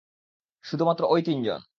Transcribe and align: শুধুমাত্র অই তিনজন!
শুধুমাত্র 0.65 1.03
অই 1.05 1.21
তিনজন! 1.21 1.61